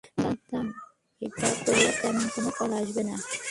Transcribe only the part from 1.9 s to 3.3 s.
তেমন কোন ফল আসবে না।